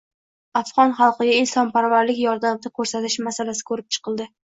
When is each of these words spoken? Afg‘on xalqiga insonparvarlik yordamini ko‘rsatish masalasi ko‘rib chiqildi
Afg‘on 0.61 0.95
xalqiga 1.01 1.35
insonparvarlik 1.43 2.25
yordamini 2.25 2.75
ko‘rsatish 2.81 3.23
masalasi 3.31 3.73
ko‘rib 3.73 3.97
chiqildi 3.99 4.33